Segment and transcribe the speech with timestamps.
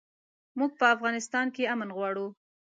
[0.57, 2.27] موږ په افغانستان کښې امن غواړو